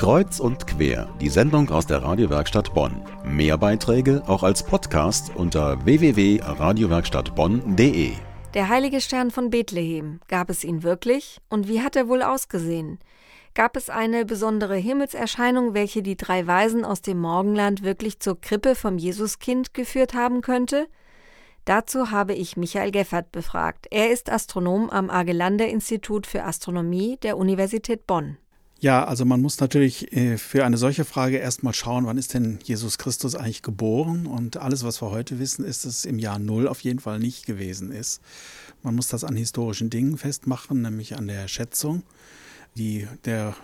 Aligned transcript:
Kreuz 0.00 0.40
und 0.40 0.66
quer, 0.66 1.08
die 1.20 1.28
Sendung 1.28 1.68
aus 1.68 1.86
der 1.86 2.02
Radiowerkstatt 2.02 2.72
Bonn. 2.72 3.02
Mehr 3.22 3.58
Beiträge 3.58 4.22
auch 4.26 4.42
als 4.42 4.62
Podcast 4.62 5.30
unter 5.36 5.84
www.radiowerkstattbonn.de. 5.84 8.12
Der 8.54 8.68
heilige 8.70 9.02
Stern 9.02 9.30
von 9.30 9.50
Bethlehem, 9.50 10.20
gab 10.26 10.48
es 10.48 10.64
ihn 10.64 10.82
wirklich? 10.82 11.42
Und 11.50 11.68
wie 11.68 11.82
hat 11.82 11.96
er 11.96 12.08
wohl 12.08 12.22
ausgesehen? 12.22 12.98
Gab 13.52 13.76
es 13.76 13.90
eine 13.90 14.24
besondere 14.24 14.76
Himmelserscheinung, 14.76 15.74
welche 15.74 16.00
die 16.00 16.16
drei 16.16 16.46
Weisen 16.46 16.86
aus 16.86 17.02
dem 17.02 17.18
Morgenland 17.18 17.82
wirklich 17.82 18.20
zur 18.20 18.40
Krippe 18.40 18.76
vom 18.76 18.96
Jesuskind 18.96 19.74
geführt 19.74 20.14
haben 20.14 20.40
könnte? 20.40 20.86
Dazu 21.66 22.10
habe 22.10 22.32
ich 22.32 22.56
Michael 22.56 22.90
Geffert 22.90 23.32
befragt. 23.32 23.86
Er 23.90 24.10
ist 24.10 24.32
Astronom 24.32 24.88
am 24.88 25.10
Argelander 25.10 25.68
Institut 25.68 26.26
für 26.26 26.44
Astronomie 26.44 27.18
der 27.18 27.36
Universität 27.36 28.06
Bonn. 28.06 28.38
Ja, 28.82 29.04
also 29.04 29.26
man 29.26 29.42
muss 29.42 29.60
natürlich 29.60 30.10
äh, 30.16 30.38
für 30.38 30.64
eine 30.64 30.78
solche 30.78 31.04
Frage 31.04 31.36
erstmal 31.36 31.74
schauen, 31.74 32.06
wann 32.06 32.16
ist 32.16 32.32
denn 32.32 32.58
Jesus 32.64 32.96
Christus 32.96 33.34
eigentlich 33.34 33.60
geboren? 33.60 34.26
Und 34.26 34.56
alles, 34.56 34.84
was 34.84 35.02
wir 35.02 35.10
heute 35.10 35.38
wissen, 35.38 35.66
ist, 35.66 35.84
dass 35.84 35.98
es 35.98 36.04
im 36.06 36.18
Jahr 36.18 36.38
Null 36.38 36.66
auf 36.66 36.80
jeden 36.80 36.98
Fall 36.98 37.18
nicht 37.18 37.44
gewesen 37.44 37.92
ist. 37.92 38.22
Man 38.82 38.96
muss 38.96 39.08
das 39.08 39.22
an 39.22 39.36
historischen 39.36 39.90
Dingen 39.90 40.16
festmachen, 40.16 40.80
nämlich 40.80 41.14
an 41.14 41.26
der 41.26 41.46
Schätzung, 41.46 42.04
die 42.74 43.06
der 43.26 43.54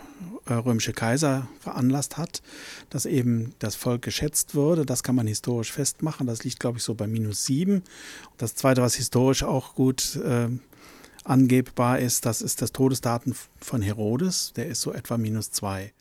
äh, 0.45 0.53
römische 0.53 0.93
Kaiser 0.93 1.49
veranlasst 1.61 2.19
hat, 2.19 2.43
dass 2.91 3.07
eben 3.07 3.55
das 3.59 3.75
Volk 3.75 4.03
geschätzt 4.03 4.55
wurde. 4.55 4.85
Das 4.85 5.03
kann 5.03 5.15
man 5.15 5.27
historisch 5.27 5.73
festmachen. 5.73 6.27
Das 6.27 6.45
liegt, 6.45 6.61
glaube 6.61 6.77
ich, 6.77 6.85
so 6.85 6.93
bei 6.93 7.07
minus 7.07 7.47
sieben. 7.47 7.83
Das 8.37 8.55
Zweite, 8.55 8.83
was 8.83 8.97
historisch 8.97 9.45
auch 9.45 9.75
gut 9.77 10.17
äh, 10.17 10.49
angebbar 11.29 11.99
ist, 11.99 12.27
das 12.27 12.43
ist 12.43 12.63
das 12.63 12.73
Todesdatum 12.73 13.35
von 13.61 13.83
Herodes, 13.83 14.53
der 14.57 14.67
ist 14.67 14.81
so 14.81 14.93
etwa 14.93 15.19
minus 15.19 15.51
zwei. 15.51 15.93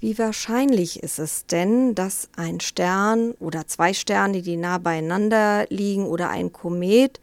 Wie 0.00 0.16
wahrscheinlich 0.16 1.02
ist 1.02 1.18
es 1.18 1.46
denn, 1.46 1.94
dass 1.94 2.28
ein 2.36 2.60
Stern 2.60 3.32
oder 3.32 3.66
zwei 3.66 3.92
Sterne, 3.92 4.42
die 4.42 4.56
nah 4.56 4.78
beieinander 4.78 5.66
liegen, 5.70 6.06
oder 6.06 6.30
ein 6.30 6.52
Komet 6.52 7.20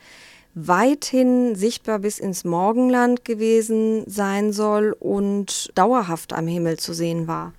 weithin 0.55 1.55
sichtbar 1.55 1.99
bis 1.99 2.19
ins 2.19 2.43
Morgenland 2.43 3.23
gewesen 3.23 4.03
sein 4.07 4.51
soll 4.51 4.95
und 4.99 5.71
dauerhaft 5.75 6.33
am 6.33 6.47
Himmel 6.47 6.77
zu 6.77 6.93
sehen 6.93 7.27
war? 7.27 7.53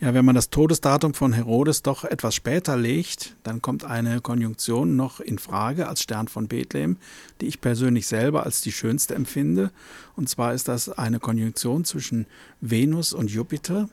Ja, 0.00 0.14
wenn 0.14 0.24
man 0.24 0.36
das 0.36 0.50
Todesdatum 0.50 1.12
von 1.12 1.32
Herodes 1.32 1.82
doch 1.82 2.04
etwas 2.04 2.32
später 2.36 2.76
legt, 2.76 3.34
dann 3.42 3.60
kommt 3.60 3.82
eine 3.82 4.20
Konjunktion 4.20 4.94
noch 4.94 5.18
in 5.18 5.40
Frage 5.40 5.88
als 5.88 6.02
Stern 6.02 6.28
von 6.28 6.46
Bethlehem, 6.46 6.98
die 7.40 7.46
ich 7.46 7.60
persönlich 7.60 8.06
selber 8.06 8.44
als 8.44 8.60
die 8.60 8.70
schönste 8.70 9.16
empfinde. 9.16 9.72
Und 10.14 10.28
zwar 10.28 10.54
ist 10.54 10.68
das 10.68 10.88
eine 10.88 11.18
Konjunktion 11.18 11.84
zwischen 11.84 12.26
Venus 12.60 13.12
und 13.12 13.32
Jupiter. 13.32 13.88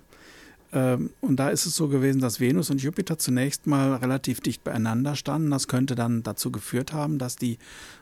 Ähm, 0.74 1.10
und 1.22 1.38
da 1.38 1.50
ist 1.50 1.66
es 1.66 1.76
so 1.76 1.88
gewesen, 1.88 2.22
dass 2.22 2.40
Venus 2.40 2.70
und 2.70 2.84
Jupiter 2.84 3.18
zunächst 3.18 3.66
mal 3.66 3.96
relativ 3.96 4.42
dicht 4.42 4.64
beieinander 4.64 5.16
standen. 5.16 5.50
Das 5.50 5.68
könnte 5.68 5.96
dann 5.96 6.22
dazu 6.22 6.52
geführt 6.52 6.94
haben, 6.94 7.18
dass 7.18 7.36
die 7.36 7.58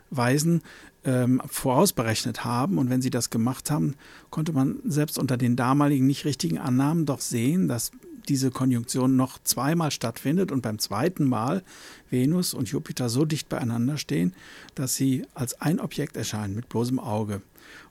Weisen 0.10 0.62
ähm, 1.06 1.42
vorausberechnet 1.46 2.44
haben. 2.46 2.78
Und 2.78 2.90
wenn 2.90 3.02
sie 3.02 3.10
das 3.10 3.30
gemacht 3.30 3.72
haben, 3.72 3.96
konnte 4.30 4.54
man 4.54 4.80
selbst 4.86 5.18
unter 5.18 5.38
den 5.38 5.56
damaligen 5.56 6.08
nicht 6.08 6.26
richtigen 6.26 6.58
Annahmen 6.58 7.06
doch 7.06 7.22
sehen, 7.22 7.68
dass 7.68 7.92
diese 8.30 8.52
Konjunktion 8.52 9.16
noch 9.16 9.40
zweimal 9.44 9.92
stattfindet 9.92 10.52
und 10.52 10.62
beim 10.62 10.80
zweiten 10.80 11.26
Mal 11.26 11.64
Venus 12.10 12.54
und 12.54 12.70
Jupiter 12.70 13.10
so 13.10 13.26
dicht 13.26 13.50
beieinander 13.50 13.98
stehen, 13.98 14.34
dass 14.76 14.96
sie 14.96 15.26
als 15.34 15.60
ein 15.62 15.80
Objekt 15.80 16.16
erscheinen 16.16 16.56
mit 16.56 16.70
bloßem 16.70 17.00
Auge. 17.00 17.42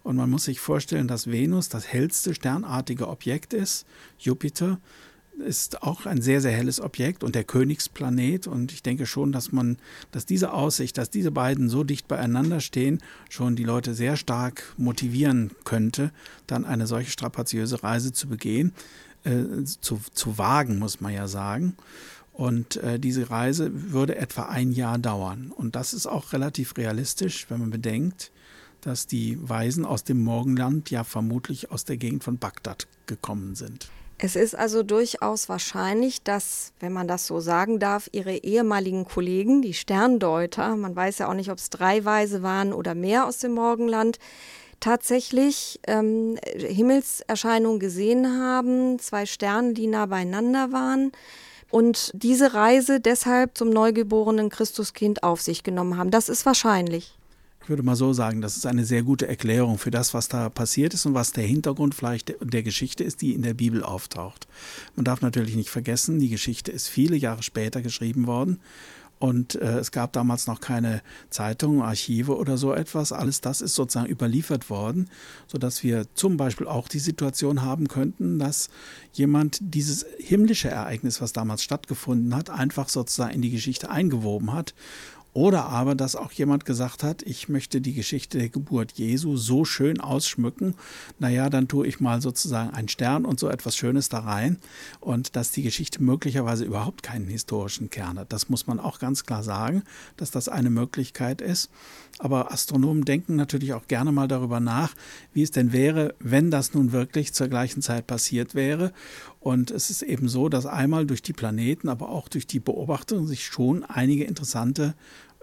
Und 0.03 0.17
man 0.17 0.31
muss 0.31 0.45
sich 0.45 0.61
vorstellen, 0.61 1.09
dass 1.09 1.31
Venus 1.31 1.69
das 1.69 1.87
hellste 1.87 2.35
sternartige 2.35 3.09
Objekt 3.09 3.53
ist, 3.53 3.87
Jupiter 4.19 4.81
ist 5.39 5.83
auch 5.83 6.07
ein 6.07 6.23
sehr, 6.23 6.41
sehr 6.41 6.53
helles 6.53 6.81
Objekt 6.81 7.25
und 7.25 7.35
der 7.35 7.45
Königsplanet. 7.45 8.47
Und 8.47 8.73
ich 8.73 8.83
denke 8.83 9.07
schon, 9.07 9.33
dass 9.33 9.53
man, 9.53 9.79
dass 10.11 10.27
diese 10.27 10.53
Aussicht, 10.53 10.99
dass 10.99 11.11
diese 11.11 11.31
beiden 11.31 11.69
so 11.69 11.85
dicht 11.85 12.09
beieinander 12.09 12.61
stehen, 12.61 13.01
schon 13.29 13.57
die 13.57 13.65
Leute 13.65 13.95
sehr 13.95 14.17
stark 14.17 14.75
motivieren 14.77 15.51
könnte, 15.65 16.13
dann 16.47 16.65
eine 16.65 16.87
solche 16.87 17.11
strapaziöse 17.11 17.83
Reise 17.83 18.13
zu 18.13 18.29
begehen, 18.29 18.73
äh, 19.25 19.65
zu, 19.65 20.01
zu 20.13 20.39
wagen, 20.39 20.79
muss 20.79 21.01
man 21.01 21.13
ja 21.13 21.29
sagen. 21.29 21.77
Und 22.33 22.77
äh, 22.77 22.99
diese 22.99 23.31
Reise 23.31 23.71
würde 23.93 24.17
etwa 24.17 24.45
ein 24.45 24.73
Jahr 24.73 24.99
dauern. 24.99 25.53
Und 25.55 25.77
das 25.77 25.93
ist 25.93 26.07
auch 26.07 26.33
relativ 26.33 26.77
realistisch, 26.77 27.47
wenn 27.51 27.61
man 27.61 27.71
bedenkt, 27.71 28.33
dass 28.81 29.07
die 29.07 29.39
Weisen 29.41 29.85
aus 29.85 30.05
dem 30.05 30.23
Morgenland 30.23 30.91
ja 30.91 31.05
vermutlich 31.05 31.71
aus 31.71 31.85
der 31.85 31.99
Gegend 31.99 32.25
von 32.25 32.39
Bagdad 32.39 32.89
gekommen 33.07 33.55
sind. 33.55 33.91
Es 34.19 34.37
ist 34.37 34.55
also 34.55 34.83
durchaus 34.83 35.49
wahrscheinlich, 35.49 36.23
dass, 36.23 36.73
wenn 36.79 36.93
man 36.93 37.09
das 37.09 37.27
so 37.27 37.41
sagen 37.41 37.81
darf, 37.81 38.09
ihre 38.13 38.37
ehemaligen 38.37 39.05
Kollegen, 39.05 39.63
die 39.63 39.75
Sterndeuter, 39.75 40.77
man 40.77 40.95
weiß 40.95 41.19
ja 41.19 41.29
auch 41.29 41.35
nicht, 41.35 41.51
ob 41.51 41.59
es 41.59 41.71
drei 41.71 42.05
Weise 42.05 42.43
waren 42.43 42.73
oder 42.73 42.95
mehr 42.95 43.27
aus 43.27 43.39
dem 43.39 43.53
Morgenland, 43.53 44.19
tatsächlich 44.79 45.81
ähm, 45.87 46.39
Himmelserscheinungen 46.57 47.81
gesehen 47.81 48.39
haben, 48.41 48.99
zwei 48.99 49.27
Sterne, 49.27 49.75
die 49.75 49.87
nah 49.87 50.07
beieinander 50.07 50.73
waren 50.73 51.13
und 51.71 52.11
diese 52.15 52.55
Reise 52.55 53.01
deshalb 53.01 53.57
zum 53.57 53.71
neugeborenen 53.71 54.51
Christuskind 54.51 55.23
auf 55.23 55.41
sich 55.41 55.63
genommen 55.63 55.97
haben. 55.97 56.11
Das 56.11 56.29
ist 56.29 56.45
wahrscheinlich. 56.47 57.17
Ich 57.63 57.69
würde 57.69 57.85
mal 57.85 57.95
so 57.95 58.13
sagen, 58.13 58.41
das 58.41 58.57
ist 58.57 58.67
eine 58.67 58.85
sehr 58.85 59.05
gute 59.05 59.29
Erklärung 59.29 59.79
für 59.79 59.93
das, 59.93 60.15
was 60.15 60.29
da 60.29 60.49
passiert 60.49 60.95
ist 60.95 61.07
und 61.07 61.15
was 61.15 61.33
der 61.33 61.45
Hintergrund 61.45 61.95
vielleicht 61.95 62.35
der 62.41 62.63
Geschichte 62.65 63.05
ist, 63.05 63.23
die 63.23 63.35
in 63.35 63.43
der 63.43 63.55
Bibel 63.55 63.85
auftaucht. 63.85 64.49
Man 64.97 65.05
darf 65.05 65.21
natürlich 65.21 65.55
nicht 65.55 65.71
vergessen, 65.71 66.19
die 66.19 66.29
Geschichte 66.29 66.73
ist 66.73 66.89
viele 66.89 67.17
Jahre 67.17 67.45
später 67.45 67.81
geschrieben 67.81 68.27
worden 68.27 68.59
und 69.23 69.55
äh, 69.55 69.79
es 69.79 69.93
gab 69.93 70.13
damals 70.15 70.49
noch 70.49 70.59
keine 70.59 71.01
Zeitungen, 71.31 71.83
Archive 71.83 72.37
oder 72.37 72.59
so 72.59 72.75
etwas. 72.75 73.13
Alles 73.13 73.41
das 73.41 73.61
ist 73.61 73.77
sozusagen 73.77 74.11
überliefert 74.11 74.69
worden, 74.69 75.09
sodass 75.47 75.85
wir 75.85 76.13
zum 76.15 76.37
Beispiel 76.37 76.67
auch 76.67 76.89
die 76.89 76.99
Situation 76.99 77.63
haben 77.63 77.87
könnten, 77.87 78.41
dass 78.41 78.69
jemand 79.13 79.59
dieses 79.61 80.05
himmlische 80.19 80.71
Ereignis, 80.71 81.21
was 81.21 81.33
damals 81.33 81.63
stattgefunden 81.63 82.35
hat, 82.35 82.51
einfach 82.51 82.89
sozusagen 82.89 83.35
in 83.35 83.43
die 83.43 83.51
Geschichte 83.51 83.91
eingewoben 83.91 84.53
hat 84.53 84.75
oder 85.35 85.65
aber, 85.65 85.95
dass 85.95 86.15
auch 86.15 86.31
jemand 86.33 86.67
gesagt 86.67 87.03
hat, 87.03 87.23
ich 87.23 87.49
möchte 87.49 87.81
die 87.81 87.95
Geschichte 87.95 88.39
der 88.39 88.51
Geburt 88.51 88.93
Jesu 88.93 89.39
so 89.39 89.65
schön 89.65 89.99
ausschmücken, 89.99 90.75
naja, 91.19 91.49
dann 91.49 91.69
tue 91.69 91.87
ich 91.87 92.01
mal 92.01 92.21
sozusagen 92.21 92.71
einen 92.71 92.89
Stern 92.89 93.25
und 93.25 93.41
so 93.41 93.49
etwas 93.49 93.75
Schönes 93.75 94.11
da 94.11 94.21
rein. 94.21 94.59
Und 95.01 95.35
dass 95.35 95.51
die 95.51 95.63
Geschichte 95.63 96.03
möglicherweise 96.03 96.65
überhaupt 96.65 97.03
keinen 97.03 97.29
historischen 97.29 97.89
Kern 97.89 98.19
hat. 98.19 98.33
Das 98.33 98.51
muss 98.51 98.67
man 98.67 98.79
auch 98.79 98.99
ganz 98.99 99.25
klar 99.25 99.43
sagen, 99.43 99.85
dass 100.19 100.31
das 100.31 100.51
eine 100.51 100.69
Möglichkeit 100.71 101.41
ist. 101.41 101.71
Aber 102.19 102.53
Astronomen 102.53 103.05
denken 103.05 103.37
natürlich 103.37 103.73
auch 103.73 103.89
gerne 103.89 104.13
mal 104.13 104.29
darüber 104.29 104.61
nach, 104.61 104.95
wie 105.33 105.43
es 105.43 105.51
denn 105.51 105.73
wäre, 105.73 106.15
wenn 106.19 106.51
das 106.51 106.75
nun 106.75 106.93
wirklich 106.93 107.33
zur 107.33 107.49
gleichen 107.49 107.81
Zeit 107.81 108.07
passiert 108.07 108.55
wäre. 108.55 108.93
Und 109.43 109.73
es 109.73 109.91
ist 109.91 110.03
eben 110.03 110.29
so, 110.29 110.49
dass 110.49 110.67
einmal 110.67 111.05
durch 111.05 111.21
die 111.21 111.33
Planeten, 111.33 111.89
aber 111.89 112.11
auch 112.11 112.29
durch 112.29 112.47
die 112.47 112.61
Beobachtung 112.61 113.27
sich 113.27 113.45
schon 113.45 113.83
einige 113.83 114.23
interessante 114.23 114.95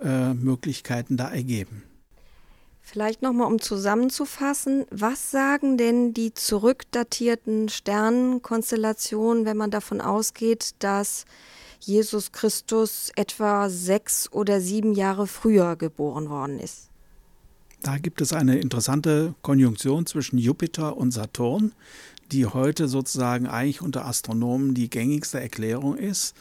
äh, 0.01 0.33
Möglichkeiten 0.33 1.17
da 1.17 1.29
ergeben. 1.29 1.83
Vielleicht 2.81 3.21
nochmal, 3.21 3.51
um 3.51 3.59
zusammenzufassen, 3.59 4.85
was 4.89 5.31
sagen 5.31 5.77
denn 5.77 6.13
die 6.13 6.33
zurückdatierten 6.33 7.67
Sternenkonstellationen, 7.67 9.43
wenn 9.43 9.57
man 9.57 9.69
davon 9.69 9.99
ausgeht, 9.99 10.75
dass 10.79 11.25
Jesus 11.81 12.31
Christus 12.31 13.11
etwa 13.17 13.69
sechs 13.69 14.31
oder 14.31 14.61
sieben 14.61 14.93
Jahre 14.93 15.27
früher 15.27 15.75
geboren 15.75 16.29
worden 16.29 16.57
ist? 16.57 16.89
Da 17.81 17.97
gibt 17.97 18.21
es 18.21 18.31
eine 18.33 18.57
interessante 18.57 19.35
Konjunktion 19.41 20.05
zwischen 20.05 20.37
Jupiter 20.37 20.97
und 20.97 21.11
Saturn, 21.11 21.73
die 22.31 22.45
heute 22.45 22.87
sozusagen 22.87 23.47
eigentlich 23.47 23.81
unter 23.81 24.05
Astronomen 24.05 24.73
die 24.73 24.89
gängigste 24.89 25.39
Erklärung 25.39 25.97
ist. 25.97 26.35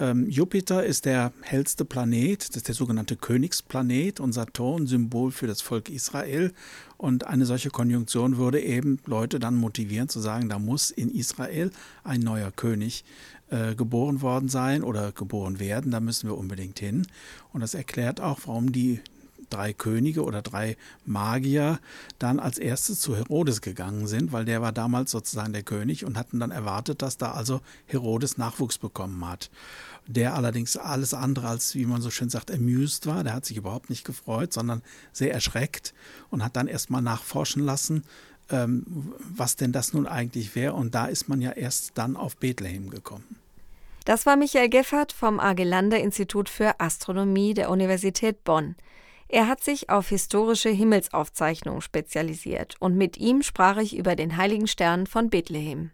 Ähm, 0.00 0.28
Jupiter 0.28 0.84
ist 0.84 1.06
der 1.06 1.32
hellste 1.42 1.84
Planet, 1.84 2.48
das 2.48 2.56
ist 2.56 2.68
der 2.68 2.74
sogenannte 2.74 3.16
Königsplanet 3.16 4.20
und 4.20 4.32
Saturn 4.32 4.86
Symbol 4.86 5.32
für 5.32 5.48
das 5.48 5.60
Volk 5.60 5.88
Israel. 5.88 6.52
Und 6.96 7.26
eine 7.26 7.46
solche 7.46 7.70
Konjunktion 7.70 8.36
würde 8.36 8.60
eben 8.60 9.00
Leute 9.06 9.40
dann 9.40 9.56
motivieren 9.56 10.08
zu 10.08 10.20
sagen, 10.20 10.48
da 10.48 10.58
muss 10.58 10.90
in 10.90 11.10
Israel 11.10 11.70
ein 12.04 12.20
neuer 12.20 12.52
König 12.52 13.04
äh, 13.50 13.74
geboren 13.74 14.20
worden 14.20 14.48
sein 14.48 14.84
oder 14.84 15.10
geboren 15.10 15.58
werden, 15.58 15.90
da 15.90 16.00
müssen 16.00 16.28
wir 16.28 16.36
unbedingt 16.36 16.78
hin. 16.78 17.06
Und 17.52 17.60
das 17.60 17.74
erklärt 17.74 18.20
auch, 18.20 18.40
warum 18.44 18.72
die 18.72 19.00
drei 19.50 19.72
Könige 19.72 20.24
oder 20.24 20.42
drei 20.42 20.76
Magier 21.04 21.78
dann 22.18 22.40
als 22.40 22.58
erstes 22.58 23.00
zu 23.00 23.16
Herodes 23.16 23.60
gegangen 23.60 24.06
sind, 24.06 24.32
weil 24.32 24.44
der 24.44 24.62
war 24.62 24.72
damals 24.72 25.10
sozusagen 25.10 25.52
der 25.52 25.62
König 25.62 26.04
und 26.04 26.16
hatten 26.16 26.40
dann 26.40 26.50
erwartet, 26.50 27.02
dass 27.02 27.16
da 27.18 27.32
also 27.32 27.60
Herodes 27.86 28.38
Nachwuchs 28.38 28.78
bekommen 28.78 29.26
hat. 29.28 29.50
Der 30.06 30.34
allerdings 30.34 30.76
alles 30.76 31.12
andere 31.12 31.48
als, 31.48 31.74
wie 31.74 31.84
man 31.84 32.00
so 32.00 32.10
schön 32.10 32.30
sagt, 32.30 32.50
amused 32.50 33.06
war. 33.06 33.24
Der 33.24 33.34
hat 33.34 33.44
sich 33.44 33.56
überhaupt 33.56 33.90
nicht 33.90 34.04
gefreut, 34.04 34.52
sondern 34.52 34.82
sehr 35.12 35.32
erschreckt 35.32 35.92
und 36.30 36.42
hat 36.42 36.56
dann 36.56 36.66
erstmal 36.66 37.02
nachforschen 37.02 37.62
lassen, 37.62 38.04
ähm, 38.50 39.12
was 39.18 39.56
denn 39.56 39.72
das 39.72 39.92
nun 39.92 40.06
eigentlich 40.06 40.54
wäre. 40.54 40.72
Und 40.72 40.94
da 40.94 41.06
ist 41.06 41.28
man 41.28 41.40
ja 41.40 41.52
erst 41.52 41.92
dann 41.96 42.16
auf 42.16 42.36
Bethlehem 42.36 42.88
gekommen. 42.88 43.36
Das 44.08 44.24
war 44.24 44.36
Michael 44.36 44.70
Geffert 44.70 45.12
vom 45.12 45.38
Agelander 45.38 46.00
Institut 46.00 46.48
für 46.48 46.80
Astronomie 46.80 47.52
der 47.52 47.68
Universität 47.68 48.42
Bonn. 48.42 48.74
Er 49.28 49.46
hat 49.46 49.62
sich 49.62 49.90
auf 49.90 50.08
historische 50.08 50.70
Himmelsaufzeichnungen 50.70 51.82
spezialisiert 51.82 52.76
und 52.80 52.96
mit 52.96 53.18
ihm 53.18 53.42
sprach 53.42 53.76
ich 53.76 53.96
über 53.96 54.16
den 54.16 54.36
heiligen 54.38 54.66
Stern 54.66 55.06
von 55.06 55.28
Bethlehem. 55.28 55.90